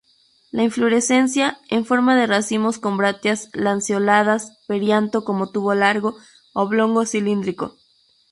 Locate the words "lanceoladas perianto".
3.53-5.23